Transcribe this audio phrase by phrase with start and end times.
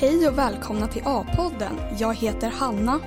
[0.00, 1.80] Hej och välkomna till A-podden.
[1.98, 3.00] Jag heter Hanna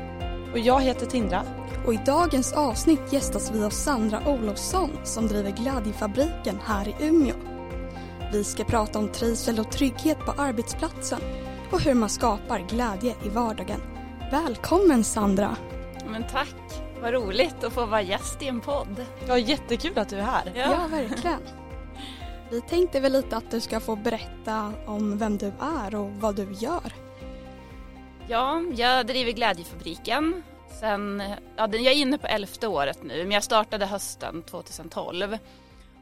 [0.51, 1.43] Och jag heter Tindra.
[1.85, 7.35] och i dagens avsnitt gästas vi av Sandra Olofsson som driver Glädjefabriken här i Umeå.
[8.31, 11.19] Vi ska prata om trivsel och trygghet på arbetsplatsen
[11.71, 13.79] och hur man skapar glädje i vardagen.
[14.31, 15.55] Välkommen Sandra!
[16.07, 16.55] Men tack,
[17.01, 19.05] vad roligt att få vara gäst i en podd.
[19.27, 20.51] Ja, jättekul att du är här.
[20.55, 21.39] Ja, verkligen.
[22.51, 26.35] Vi tänkte väl lite att du ska få berätta om vem du är och vad
[26.35, 26.93] du gör.
[28.27, 30.43] Ja, jag driver Glädjefabriken.
[30.79, 31.23] Sen,
[31.55, 35.37] ja, jag är inne på elfte året nu, men jag startade hösten 2012.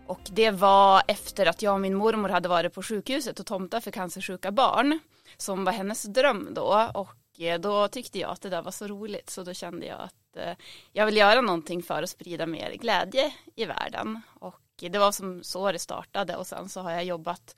[0.08, 3.82] Och det var efter att jag och min mormor hade varit på sjukhuset och tomta
[3.82, 5.00] för cancersjuka barn.
[5.38, 6.90] Som var hennes dröm då.
[6.94, 10.00] Och eh, då tyckte jag att det där var så roligt så då kände jag
[10.00, 10.54] att eh,
[10.92, 14.22] jag vill göra någonting för att sprida mer glädje i världen.
[14.40, 17.56] Och det var som så det startade och sen så har jag jobbat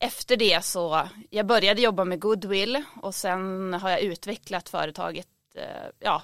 [0.00, 5.90] efter det så, jag började jobba med goodwill och sen har jag utvecklat företaget, eh,
[5.98, 6.22] ja,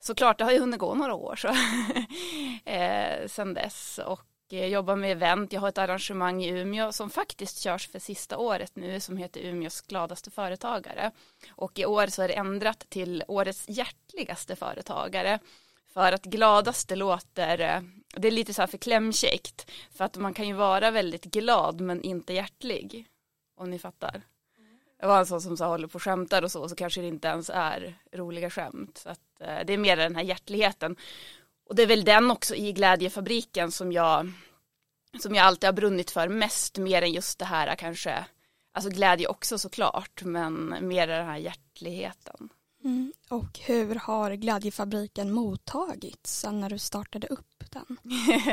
[0.00, 1.48] såklart det har ju hunnit gå några år så,
[2.70, 7.10] eh, sen dess och eh, jobbar med event, jag har ett arrangemang i Umeå som
[7.10, 11.10] faktiskt körs för sista året nu som heter Umeås gladaste företagare.
[11.50, 15.38] Och i år så är det ändrat till årets hjärtligaste företagare
[15.92, 17.80] för att gladaste låter, eh,
[18.12, 21.80] det är lite så här för klämkäckt för att man kan ju vara väldigt glad
[21.80, 23.06] men inte hjärtlig
[23.56, 24.22] om ni fattar.
[25.00, 27.06] Jag var en sån som så håller på och skämtar och så, så kanske det
[27.06, 28.98] inte ens är roliga skämt.
[28.98, 30.96] Så att, eh, det är mer den här hjärtligheten.
[31.68, 34.32] Och det är väl den också i Glädjefabriken som jag,
[35.20, 38.24] som jag alltid har brunnit för mest, mer än just det här kanske,
[38.72, 42.48] alltså glädje också såklart, men mer den här hjärtligheten.
[42.84, 43.12] Mm.
[43.28, 47.96] Och hur har Glädjefabriken mottagits sen när du startade upp den?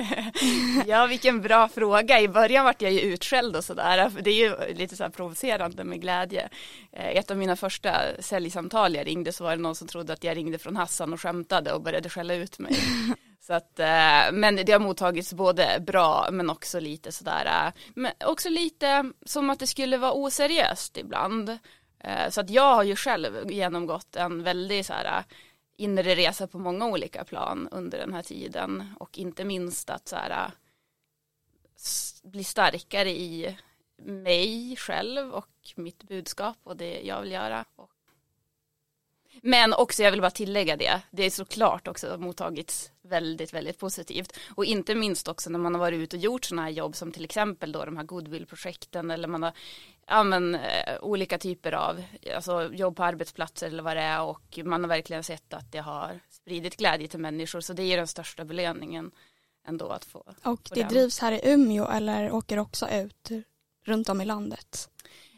[0.88, 2.22] ja, vilken bra fråga.
[2.22, 4.12] I början vart jag ju utskälld och sådär.
[4.22, 6.50] Det är ju lite så här provocerande med glädje.
[6.92, 10.24] Eh, Ett av mina första säljsamtal jag ringde så var det någon som trodde att
[10.24, 12.76] jag ringde från Hassan och skämtade och började skälla ut mig.
[13.40, 18.12] Så att, eh, men det har mottagits både bra men också lite sådär, eh, men
[18.26, 21.58] också lite som att det skulle vara oseriöst ibland.
[22.00, 25.24] Eh, så att jag har ju själv genomgått en väldigt så här eh,
[25.78, 30.16] inre resa på många olika plan under den här tiden och inte minst att så
[30.16, 30.52] här, eh,
[32.24, 33.58] bli starkare i
[34.02, 37.66] mig själv och mitt budskap och det jag vill göra.
[39.42, 44.38] Men också, jag vill bara tillägga det, det är såklart också mottagits väldigt, väldigt positivt.
[44.56, 47.12] Och inte minst också när man har varit ute och gjort sådana här jobb som
[47.12, 49.54] till exempel då de här goodwill-projekten eller man har
[50.08, 52.04] ja, men, eh, olika typer av
[52.36, 55.80] alltså, jobb på arbetsplatser eller vad det är och man har verkligen sett att det
[55.80, 59.12] har spridit glädje till människor så det är den största belöningen
[59.68, 60.24] ändå att få.
[60.44, 60.90] Och det den.
[60.90, 63.30] drivs här i Umeå eller åker också ut
[63.86, 64.90] runt om i landet?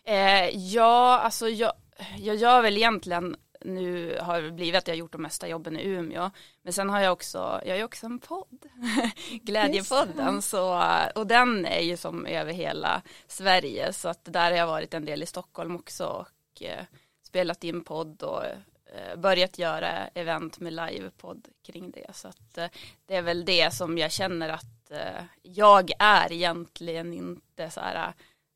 [0.06, 1.74] Eh, ja, alltså jag,
[2.18, 5.78] jag gör väl egentligen nu har det blivit att jag har gjort de mesta jobben
[5.78, 6.32] i Umeå.
[6.62, 8.66] Men sen har jag också, jag har ju också en podd,
[9.42, 10.42] Glädjepodden.
[10.42, 10.84] Så,
[11.16, 13.94] och den är ju som över hela Sverige.
[13.94, 16.86] Så att där har jag varit en del i Stockholm också och eh,
[17.24, 22.16] spelat in podd och eh, börjat göra event med livepodd kring det.
[22.16, 22.68] Så att eh,
[23.06, 28.14] det är väl det som jag känner att eh, jag är egentligen inte så här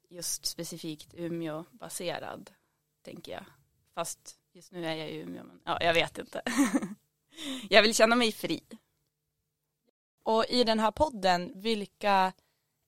[0.09, 2.49] just specifikt Umeå-baserad,
[3.03, 3.45] tänker jag.
[3.95, 6.41] Fast just nu är jag i Umeå, men ja, jag vet inte.
[7.69, 8.63] jag vill känna mig fri.
[10.23, 12.33] Och i den här podden, vilka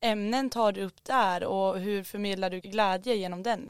[0.02, 3.70] ämnen tar du upp där och hur förmedlar du glädje genom den?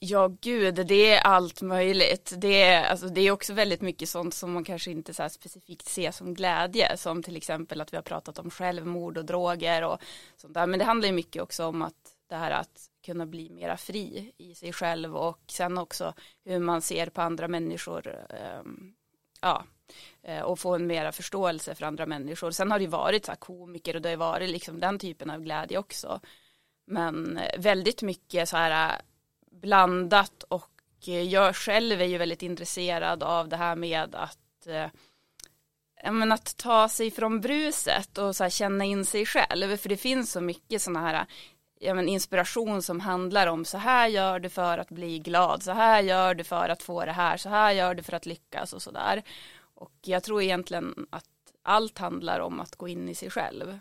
[0.00, 2.32] Ja, gud, det är allt möjligt.
[2.36, 5.88] Det är, alltså, det är också väldigt mycket sånt som man kanske inte så specifikt
[5.88, 10.00] ser som glädje, som till exempel att vi har pratat om självmord och droger och
[10.36, 10.66] sånt där.
[10.66, 11.94] Men det handlar ju mycket också om att
[12.26, 16.14] det här att kunna bli mera fri i sig själv och sen också
[16.44, 18.26] hur man ser på andra människor.
[18.30, 18.94] Ehm,
[19.40, 19.64] ja,
[20.22, 22.50] eh, och få en mera förståelse för andra människor.
[22.50, 24.98] Sen har det ju varit så här komiker och det har ju varit liksom den
[24.98, 26.20] typen av glädje också.
[26.86, 29.00] Men eh, väldigt mycket så här eh,
[29.50, 30.70] blandat och
[31.30, 34.66] jag själv är ju väldigt intresserad av det här med att
[36.02, 39.76] ja, men att ta sig från bruset och så här känna in sig själv.
[39.76, 41.26] För det finns så mycket sådana här
[41.80, 45.72] ja, men inspiration som handlar om så här gör du för att bli glad, så
[45.72, 48.72] här gör du för att få det här, så här gör du för att lyckas
[48.72, 49.22] och sådär.
[49.74, 51.24] Och jag tror egentligen att
[51.62, 53.78] allt handlar om att gå in i sig själv.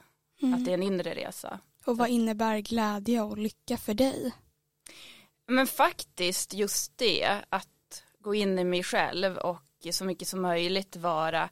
[0.55, 1.59] Att det är en inre resa.
[1.85, 4.33] Och vad innebär glädje och lycka för dig?
[5.47, 10.95] Men faktiskt just det, att gå in i mig själv och så mycket som möjligt
[10.95, 11.50] vara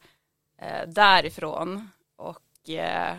[0.61, 3.17] eh, därifrån och eh,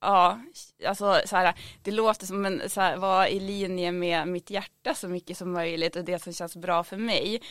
[0.00, 0.40] ja,
[0.86, 4.94] alltså så här, det låter som en, så här, var i linje med mitt hjärta
[4.94, 7.42] så mycket som möjligt och det som känns bra för mig.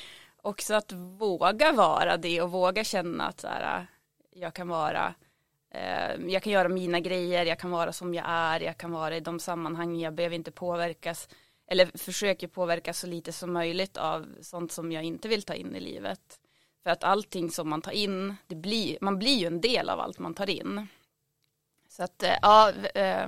[0.41, 3.87] Också att våga vara det och våga känna att så här,
[4.33, 5.13] jag kan vara
[5.73, 9.17] eh, jag kan göra mina grejer, jag kan vara som jag är, jag kan vara
[9.17, 11.29] i de sammanhang jag behöver inte påverkas
[11.67, 15.75] eller försöker påverka så lite som möjligt av sånt som jag inte vill ta in
[15.75, 16.39] i livet.
[16.83, 19.99] För att allting som man tar in, det blir, man blir ju en del av
[19.99, 20.87] allt man tar in.
[21.97, 23.27] Så att, eh, ja, eh,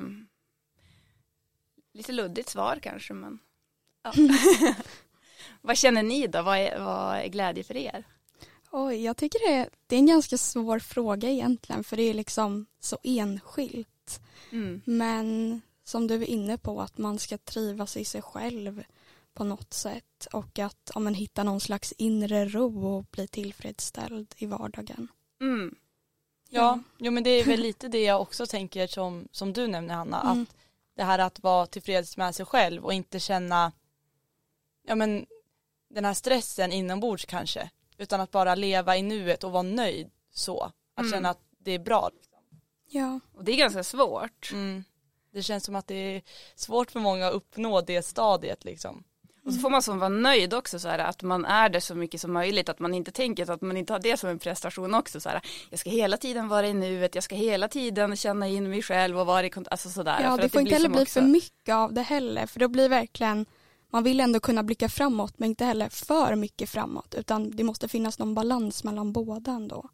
[1.93, 3.39] lite luddigt svar kanske, men
[4.03, 4.13] ja.
[5.61, 6.41] Vad känner ni då?
[6.41, 8.03] Vad är, vad är glädje för er?
[8.71, 12.13] Oj, jag tycker det är, det är en ganska svår fråga egentligen för det är
[12.13, 14.21] liksom så enskilt.
[14.51, 14.81] Mm.
[14.85, 18.83] Men som du är inne på att man ska trivas i sig själv
[19.33, 24.33] på något sätt och att ja, men, hitta någon slags inre ro och bli tillfredsställd
[24.37, 25.07] i vardagen.
[25.41, 25.75] Mm.
[26.49, 29.95] Ja, jo, men det är väl lite det jag också tänker som, som du nämner
[29.95, 30.41] Hanna, mm.
[30.41, 30.55] att
[30.95, 33.71] det här att vara tillfreds med sig själv och inte känna
[34.83, 35.25] ja, men,
[35.89, 40.71] den här stressen inombords kanske, utan att bara leva i nuet och vara nöjd så,
[40.93, 41.11] att mm.
[41.11, 42.09] känna att det är bra.
[42.13, 42.39] Liksom.
[42.85, 44.51] Ja, och det är ganska svårt.
[44.51, 44.83] Mm.
[45.31, 46.21] Det känns som att det är
[46.55, 49.03] svårt för många att uppnå det stadiet liksom.
[49.49, 51.95] Och så får man som vara nöjd också så här att man är det så
[51.95, 54.93] mycket som möjligt att man inte tänker att man inte har det som en prestation
[54.93, 58.47] också så här jag ska hela tiden vara i nuet jag ska hela tiden känna
[58.47, 60.19] in mig själv och vara i kontakt alltså sådär.
[60.23, 61.19] Ja det får inte heller bli också...
[61.19, 63.45] för mycket av det heller för då blir verkligen
[63.91, 67.87] man vill ändå kunna blicka framåt men inte heller för mycket framåt utan det måste
[67.87, 69.89] finnas någon balans mellan båda ändå.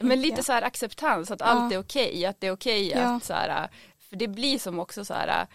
[0.00, 3.00] Men lite så här acceptans att allt är okej, okay, att det är okej okay
[3.02, 3.16] ja.
[3.16, 3.70] att så här
[4.10, 5.46] för det blir som också så här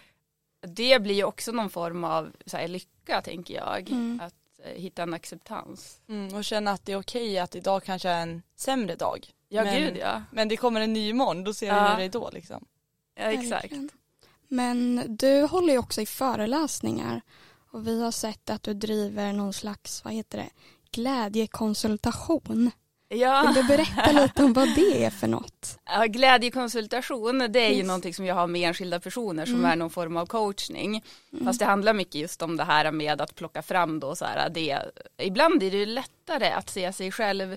[0.66, 3.90] det blir ju också någon form av så här, lycka tänker jag.
[3.90, 4.20] Mm.
[4.24, 4.34] Att
[4.64, 6.00] eh, hitta en acceptans.
[6.08, 9.26] Mm, och känna att det är okej att idag kanske är en sämre dag.
[9.48, 10.22] Ja men, gud ja.
[10.30, 11.96] Men det kommer en ny imorgon, då ser ja.
[11.96, 12.64] du det då liksom.
[13.14, 13.74] Ja exakt.
[14.48, 17.20] Men du håller ju också i föreläsningar
[17.70, 20.50] och vi har sett att du driver någon slags, vad heter det,
[20.90, 22.70] glädjekonsultation.
[23.08, 23.42] Ja.
[23.46, 25.78] Vill du berätta lite om vad det är för något?
[25.84, 27.78] Ja, glädjekonsultation det är yes.
[27.78, 29.70] ju någonting som jag har med enskilda personer som mm.
[29.70, 31.04] är någon form av coachning.
[31.32, 31.44] Mm.
[31.44, 34.50] Fast det handlar mycket just om det här med att plocka fram då så här
[34.50, 34.78] det.
[35.18, 37.56] Ibland är det ju lättare att se sig själv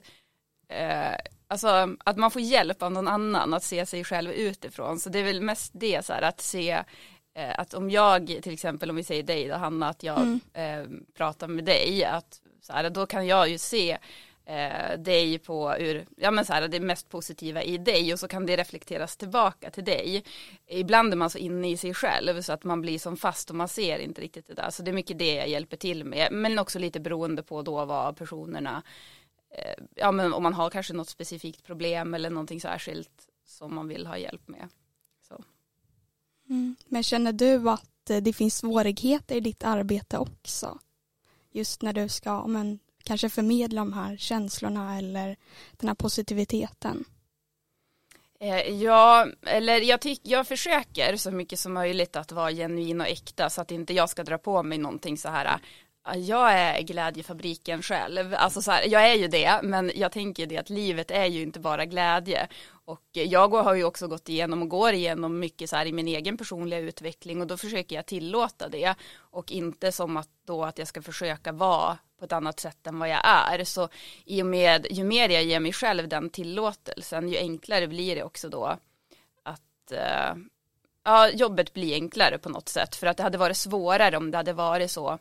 [0.69, 1.16] eh,
[1.52, 5.00] Alltså att man får hjälp av någon annan att se sig själv utifrån.
[5.00, 6.72] Så det är väl mest det så här att se
[7.36, 10.40] eh, att om jag till exempel om vi säger dig då Hanna att jag mm.
[10.54, 10.88] eh,
[11.18, 13.98] pratar med dig att så här, då kan jag ju se
[14.50, 18.28] eh, dig på ur, ja men så här, det mest positiva i dig och så
[18.28, 20.24] kan det reflekteras tillbaka till dig.
[20.68, 23.56] Ibland är man så inne i sig själv så att man blir som fast och
[23.56, 24.69] man ser inte riktigt det där.
[24.69, 26.28] Så det är mycket det jag hjälper till med.
[26.31, 28.84] Men också lite beroende på då vad personerna,
[29.54, 33.88] eh, ja men om man har kanske något specifikt problem eller någonting särskilt som man
[33.88, 34.68] vill ha hjälp med.
[35.28, 35.44] Så.
[36.50, 36.75] Mm.
[36.88, 40.80] Men känner du att eh, det finns svårigheter i ditt arbete också?
[41.52, 45.38] Just när du ska men, kanske förmedla de här känslorna eller
[45.77, 47.06] den här positiviteten?
[48.39, 53.07] Eh, ja, eller jag, tyck, jag försöker så mycket som möjligt att vara genuin och
[53.07, 55.59] äkta så att inte jag ska dra på mig någonting så här
[56.04, 60.45] ah, jag är glädjefabriken själv, alltså så här, jag är ju det, men jag tänker
[60.47, 62.47] det att livet är ju inte bara glädje.
[62.85, 66.07] Och jag har ju också gått igenom och går igenom mycket så här i min
[66.07, 68.95] egen personliga utveckling och då försöker jag tillåta det
[69.31, 72.99] och inte som att då att jag ska försöka vara på ett annat sätt än
[72.99, 73.64] vad jag är.
[73.64, 73.90] Så
[74.26, 78.23] i och med, ju mer jag ger mig själv den tillåtelsen, ju enklare blir det
[78.23, 78.78] också då
[79.44, 80.35] att eh,
[81.04, 82.95] ja, jobbet blir enklare på något sätt.
[82.95, 85.19] För att det hade varit svårare om det hade varit så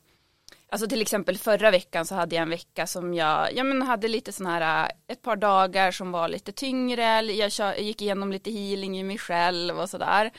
[0.70, 4.08] Alltså till exempel förra veckan så hade jag en vecka som jag, ja men hade
[4.08, 8.50] lite sån här, eh, ett par dagar som var lite tyngre, jag gick igenom lite
[8.50, 10.30] healing i mig själv och sådär.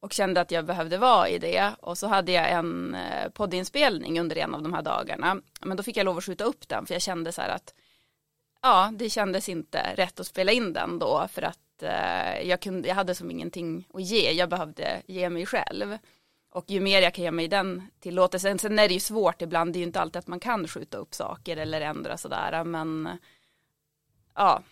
[0.00, 1.74] Och kände att jag behövde vara i det.
[1.80, 5.40] Och så hade jag en eh, poddinspelning under en av de här dagarna.
[5.60, 7.74] Men då fick jag lov att skjuta upp den för jag kände så här att,
[8.62, 12.88] ja det kändes inte rätt att spela in den då för att eh, jag, kunde,
[12.88, 15.98] jag hade som ingenting att ge, jag behövde ge mig själv.
[16.52, 19.72] Och ju mer jag kan ge mig den tillåtelsen, sen är det ju svårt ibland,
[19.72, 23.08] det är ju inte alltid att man kan skjuta upp saker eller ändra sådär, men
[24.34, 24.62] ja,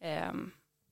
[0.00, 0.32] eh,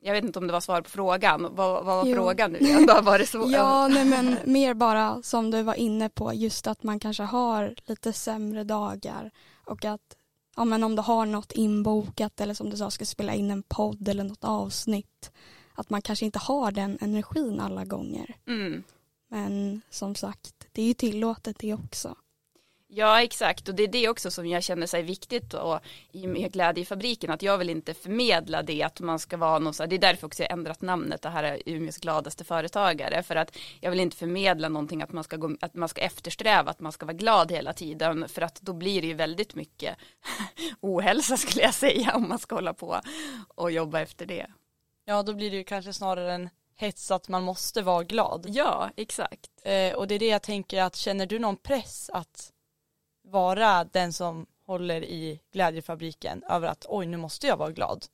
[0.07, 2.15] jag vet inte om det var svar på frågan, vad, vad var jo.
[2.15, 2.89] frågan nu igen?
[3.03, 3.49] Var det så?
[3.53, 7.75] ja, nej men mer bara som du var inne på, just att man kanske har
[7.87, 9.31] lite sämre dagar
[9.65, 10.17] och att
[10.57, 13.63] ja, men om du har något inbokat eller som du sa ska spela in en
[13.63, 15.33] podd eller något avsnitt,
[15.75, 18.37] att man kanske inte har den energin alla gånger.
[18.47, 18.83] Mm.
[19.29, 22.17] Men som sagt, det är ju tillåtet det också.
[22.89, 25.81] Ja exakt och det är det också som jag känner sig viktigt och
[26.13, 29.83] i med glädjefabriken att jag vill inte förmedla det att man ska vara någon så
[29.83, 33.37] här, det är därför också jag ändrat namnet det här är Umeås gladaste företagare för
[33.37, 36.81] att jag vill inte förmedla någonting att man ska gå, att man ska eftersträva att
[36.81, 39.97] man ska vara glad hela tiden för att då blir det ju väldigt mycket
[40.81, 43.01] ohälsa skulle jag säga om man ska hålla på
[43.49, 44.47] och jobba efter det.
[45.05, 48.47] Ja då blir det ju kanske snarare en hets att man måste vara glad.
[48.49, 49.51] Ja exakt.
[49.63, 52.53] Eh, och det är det jag tänker att känner du någon press att
[53.27, 58.07] vara den som håller i glädjefabriken över att oj nu måste jag vara glad?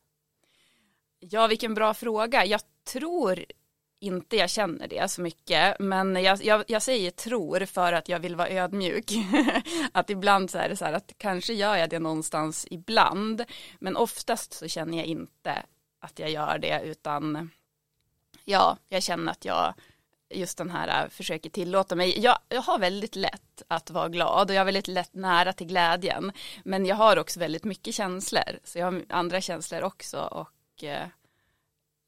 [1.19, 2.45] Ja vilken bra fråga.
[2.45, 2.61] Jag
[2.93, 3.45] tror
[4.01, 8.21] inte jag känner det så mycket men jag, jag, jag säger tror för att jag
[8.21, 9.13] vill vara ödmjuk.
[9.93, 13.45] att ibland så är det så här att kanske gör jag det någonstans ibland
[13.79, 15.63] men oftast så känner jag inte
[16.01, 17.51] att jag gör det utan
[18.45, 19.75] ja, jag känner att jag
[20.35, 22.21] just den här äh, försöker tillåta mig.
[22.21, 25.67] Jag, jag har väldigt lätt att vara glad och jag har väldigt lätt nära till
[25.67, 26.33] glädjen.
[26.65, 28.59] Men jag har också väldigt mycket känslor.
[28.65, 31.07] Så jag har andra känslor också och eh,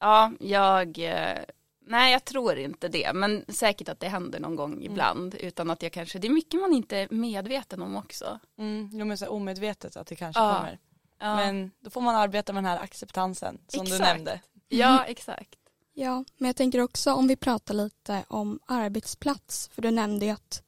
[0.01, 1.39] ja, jag eh,
[1.87, 4.85] Nej, jag tror inte det, men säkert att det händer någon gång mm.
[4.85, 5.47] ibland mm.
[5.47, 8.39] utan att jag kanske, det är mycket man inte är medveten om också.
[8.59, 10.55] Mm, jo men så omedvetet att det kanske ja.
[10.55, 10.79] kommer.
[11.19, 11.37] Ja.
[11.37, 14.01] Men då får man arbeta med den här acceptansen som exakt.
[14.01, 14.41] du nämnde.
[14.69, 15.59] Ja, exakt.
[15.97, 20.33] Ja, men jag tänker också om vi pratar lite om arbetsplats, för du nämnde ju
[20.33, 20.63] att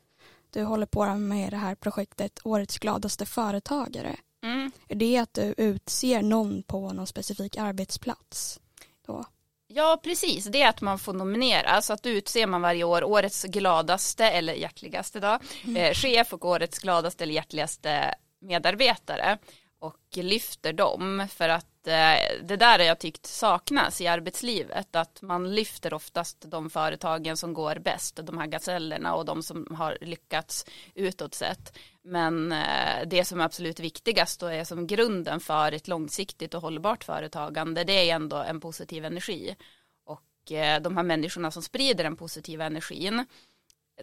[0.51, 4.17] du håller på med det här projektet Årets gladaste företagare.
[4.43, 4.71] Mm.
[4.89, 8.61] Är det att du utser någon på någon specifik arbetsplats?
[9.07, 9.25] Då?
[9.69, 10.45] Ja, precis.
[10.45, 11.83] Det är att man får nominera.
[11.83, 15.77] Så att utser man varje år årets gladaste eller hjärtligaste då, mm.
[15.77, 19.39] eh, chef och årets gladaste eller hjärtligaste medarbetare
[19.79, 21.27] och lyfter dem.
[21.31, 24.97] För att eh, det där har jag tyckt saknas i arbetslivet.
[24.97, 28.21] Att man lyfter oftast de företagen som går bäst.
[28.23, 31.79] De här gazellerna och de som har lyckats utåt sett.
[32.03, 36.63] Men eh, det som är absolut viktigast och är som grunden för ett långsiktigt och
[36.63, 39.57] hållbart företagande det är ändå en positiv energi.
[40.05, 43.27] Och eh, de här människorna som sprider den positiva energin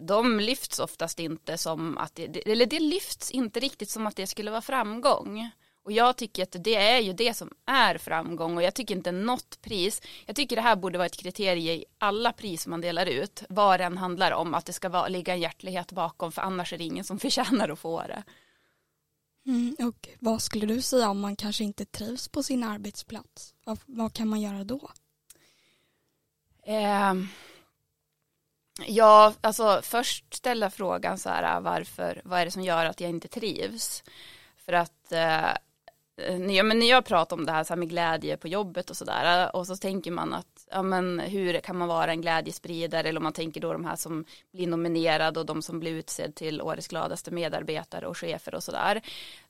[0.00, 4.26] de lyfts oftast inte som att det, eller det lyfts inte riktigt som att det
[4.26, 5.50] skulle vara framgång
[5.84, 9.12] och jag tycker att det är ju det som är framgång och jag tycker inte
[9.12, 13.06] något pris, jag tycker det här borde vara ett kriterie i alla pris man delar
[13.06, 16.72] ut, vad den handlar om, att det ska vara, ligga en hjärtlighet bakom för annars
[16.72, 18.24] är det ingen som förtjänar att få det.
[19.46, 23.54] Mm, och vad skulle du säga om man kanske inte trivs på sin arbetsplats?
[23.64, 24.90] Vad, vad kan man göra då?
[26.66, 27.14] Eh,
[28.86, 33.10] ja, alltså först ställa frågan så här varför, vad är det som gör att jag
[33.10, 34.04] inte trivs?
[34.56, 35.52] För att eh,
[36.16, 38.90] Eh, ja, men när jag pratar om det här, så här med glädje på jobbet
[38.90, 42.20] och sådär eh, och så tänker man att ja, men hur kan man vara en
[42.20, 43.08] glädjespridare?
[43.08, 46.34] Eller om man tänker då de här som blir nominerade och de som blir utsedd
[46.34, 49.00] till årets gladaste medarbetare och chefer och sådär.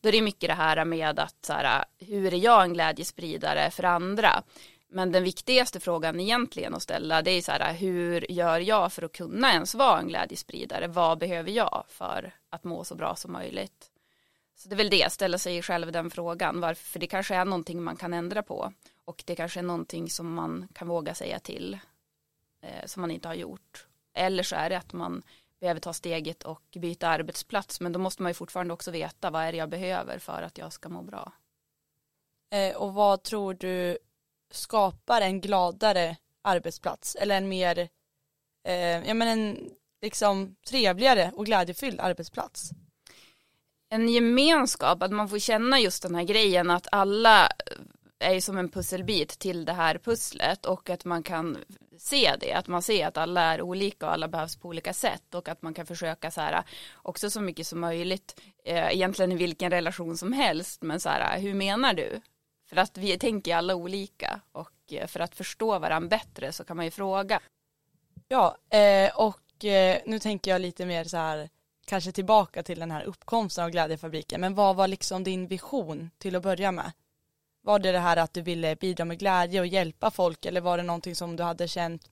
[0.00, 2.72] Då är det mycket det här med att så här, eh, hur är jag en
[2.72, 4.42] glädjespridare för andra?
[4.88, 9.02] Men den viktigaste frågan egentligen att ställa det är så här hur gör jag för
[9.02, 10.86] att kunna ens vara en glädjespridare?
[10.88, 13.90] Vad behöver jag för att må så bra som möjligt?
[14.54, 17.44] Så det är väl det, ställa sig själv den frågan, varför, för det kanske är
[17.44, 18.72] någonting man kan ändra på
[19.04, 21.78] och det kanske är någonting som man kan våga säga till
[22.62, 23.86] eh, som man inte har gjort.
[24.14, 25.22] Eller så är det att man
[25.60, 29.42] behöver ta steget och byta arbetsplats men då måste man ju fortfarande också veta vad
[29.42, 31.32] är det jag behöver för att jag ska må bra.
[32.50, 33.98] Eh, och vad tror du
[34.50, 37.88] skapar en gladare arbetsplats eller en mer,
[38.64, 39.70] eh, ja men en
[40.02, 42.70] liksom trevligare och glädjefylld arbetsplats?
[43.94, 48.58] En gemenskap, att man får känna just den här grejen att alla eh, är som
[48.58, 51.58] en pusselbit till det här pusslet och att man kan
[51.98, 55.34] se det, att man ser att alla är olika och alla behövs på olika sätt
[55.34, 59.36] och att man kan försöka så här också så mycket som möjligt eh, egentligen i
[59.36, 62.20] vilken relation som helst men så här hur menar du?
[62.68, 66.76] För att vi tänker alla olika och eh, för att förstå varandra bättre så kan
[66.76, 67.40] man ju fråga.
[68.28, 71.48] Ja, eh, och eh, nu tänker jag lite mer så här
[71.84, 76.36] kanske tillbaka till den här uppkomsten av Glädjefabriken, men vad var liksom din vision till
[76.36, 76.92] att börja med?
[77.62, 80.76] Var det det här att du ville bidra med glädje och hjälpa folk eller var
[80.76, 82.10] det någonting som du hade känt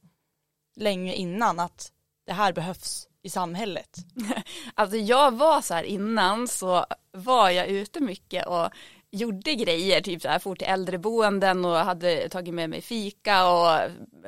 [0.77, 1.93] länge innan att
[2.27, 3.97] det här behövs i samhället?
[4.75, 8.69] Alltså jag var så här innan så var jag ute mycket och
[9.13, 13.71] gjorde grejer, typ så här, for till äldreboenden och hade tagit med mig fika och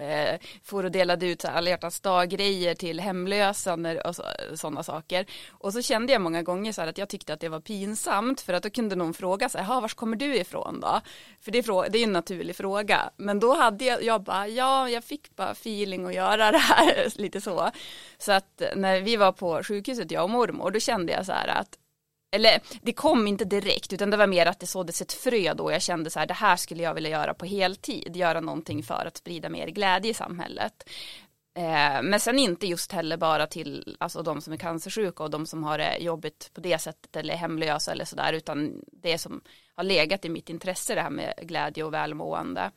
[0.03, 3.75] eh, for och delade ut alla hjärtans dag-grejer till hemlösa
[4.05, 4.17] och
[4.59, 5.27] sådana saker.
[5.51, 8.41] Och så kände jag många gånger så här att jag tyckte att det var pinsamt
[8.41, 11.01] för att då kunde någon fråga så här, var kommer du ifrån då?
[11.41, 13.11] För det är, det är en naturlig fråga.
[13.17, 17.13] Men då hade jag, jag bara, ja, jag fick bara feeling att göra det här,
[17.21, 17.71] lite så.
[18.19, 21.49] Så att när vi var på sjukhuset, jag och mormor, då kände jag så här
[21.49, 21.79] att
[22.35, 25.73] eller det kom inte direkt utan det var mer att det såddes ett frö då
[25.73, 29.07] jag kände så här det här skulle jag vilja göra på heltid, göra någonting för
[29.07, 30.89] att sprida mer glädje i samhället.
[31.57, 35.47] Eh, men sen inte just heller bara till alltså, de som är cancersjuka och de
[35.47, 39.41] som har det jobbigt på det sättet eller hemlösa eller sådär utan det som
[39.75, 42.71] har legat i mitt intresse det här med glädje och välmående.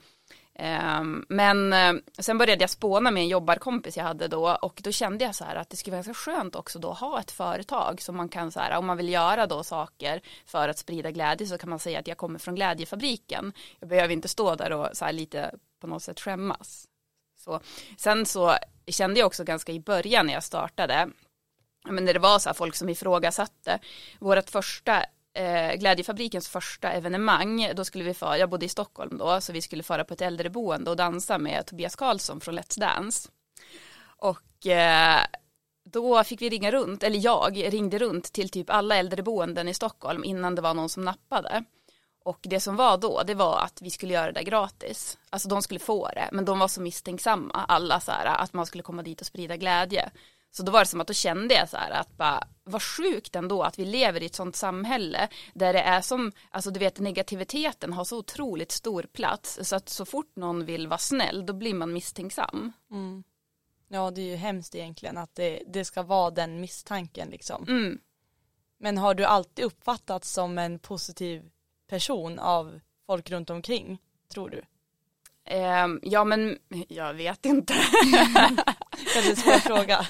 [0.60, 4.92] Ehm, men eh, sen började jag spåna med en jobbarkompis jag hade då och då
[4.92, 7.32] kände jag så här att det skulle vara ganska skönt också då att ha ett
[7.32, 11.12] företag som man kan så här om man vill göra då saker för att sprida
[11.12, 13.54] glädje så kan man säga att jag kommer från glädjefabriken.
[13.80, 16.88] Jag behöver inte stå där och så här lite på något sätt skämmas.
[17.38, 17.60] Så,
[17.98, 18.56] sen så
[18.88, 21.10] kände jag också ganska i början när jag startade
[21.86, 23.80] men när det var så här folk som ifrågasatte
[24.20, 25.06] vårt första
[25.38, 29.62] eh, Glädjefabrikens första evenemang, då skulle vi fara, jag bodde i Stockholm då, så vi
[29.62, 33.29] skulle fara på ett äldreboende och dansa med Tobias Karlsson från Let's Dance.
[34.17, 35.20] Och eh,
[35.84, 40.24] då fick vi ringa runt, eller jag ringde runt till typ alla äldreboenden i Stockholm
[40.24, 41.63] innan det var någon som nappade.
[42.24, 45.17] Och det som var då, det var att vi skulle göra det gratis.
[45.29, 48.65] Alltså de skulle få det, men de var så misstänksamma, alla så här, att man
[48.65, 50.10] skulle komma dit och sprida glädje.
[50.51, 53.36] Så då var det som att då kände jag så här att bara vad sjukt
[53.36, 57.00] ändå att vi lever i ett sånt samhälle där det är som, alltså du vet
[57.00, 61.54] negativiteten har så otroligt stor plats så att så fort någon vill vara snäll då
[61.54, 62.72] blir man misstänksam.
[62.92, 63.24] Mm.
[63.88, 67.66] Ja det är ju hemskt egentligen att det, det ska vara den misstanken liksom.
[67.68, 68.00] Mm.
[68.77, 71.50] Men har du alltid uppfattats som en positiv
[71.88, 74.01] person av folk runt omkring,
[74.34, 74.62] tror du?
[75.51, 77.74] Um, ja men jag vet inte.
[79.13, 80.06] Kanske en svår fråga.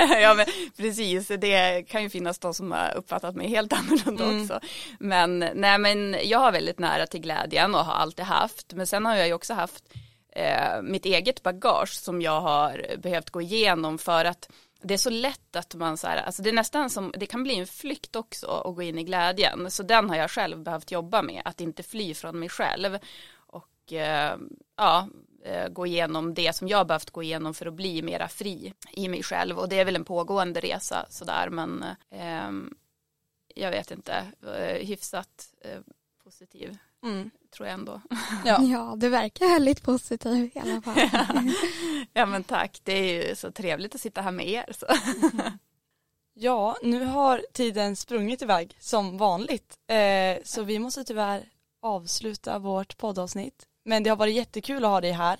[0.20, 4.42] ja men precis, det kan ju finnas de som har uppfattat mig helt annorlunda mm.
[4.42, 4.60] också.
[4.98, 8.72] Men nej men jag har väldigt nära till glädjen och har alltid haft.
[8.72, 9.84] Men sen har jag ju också haft
[10.32, 14.48] eh, mitt eget bagage som jag har behövt gå igenom för att
[14.82, 17.42] det är så lätt att man så här, alltså det är nästan som, det kan
[17.42, 19.70] bli en flykt också att gå in i glädjen.
[19.70, 22.98] Så den har jag själv behövt jobba med, att inte fly från mig själv.
[23.86, 24.38] Och eh,
[24.76, 25.08] ja,
[25.44, 29.08] eh, gå igenom det som jag behövt gå igenom för att bli mera fri i
[29.08, 29.58] mig själv.
[29.58, 32.50] Och det är väl en pågående resa sådär, men eh,
[33.54, 35.80] jag vet inte, eh, hyfsat eh,
[36.24, 36.76] positiv.
[37.02, 37.30] Mm.
[37.50, 38.00] Tror jag ändå.
[38.44, 38.62] Ja.
[38.62, 41.10] ja, du verkar väldigt positiv i alla fall.
[42.12, 42.80] ja, men tack.
[42.84, 44.72] Det är ju så trevligt att sitta här med er.
[44.72, 44.86] Så.
[46.34, 49.78] ja, nu har tiden sprungit iväg som vanligt.
[49.86, 51.48] Eh, så vi måste tyvärr
[51.82, 53.66] avsluta vårt poddavsnitt.
[53.86, 55.38] Men det har varit jättekul att ha dig här.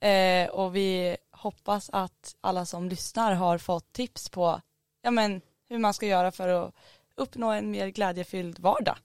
[0.00, 4.60] Eh, och vi hoppas att alla som lyssnar har fått tips på
[5.02, 6.74] ja, men, hur man ska göra för att
[7.14, 8.96] uppnå en mer glädjefylld vardag.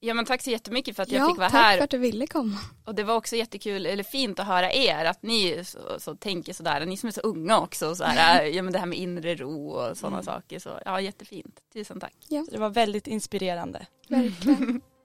[0.00, 1.58] Ja men tack så jättemycket för att jag fick vara här.
[1.58, 2.58] Ja tack för att du ville komma.
[2.84, 6.52] Och det var också jättekul, eller fint att höra er, att ni så, så tänker
[6.52, 9.34] sådär, ni som är så unga också, så här, ja men det här med inre
[9.34, 10.24] ro och sådana mm.
[10.24, 10.58] saker.
[10.58, 11.60] Så ja, jättefint.
[11.72, 12.16] Tusen tack.
[12.28, 12.44] Ja.
[12.44, 13.86] Så det var väldigt inspirerande.
[14.08, 14.80] Verkligen.